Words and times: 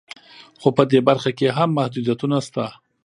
خو 0.61 0.69
په 0.77 0.83
دې 0.91 0.99
برخه 1.07 1.31
کې 1.37 1.47
هم 1.57 1.69
محدودیتونه 1.77 2.37
شته 2.47 2.65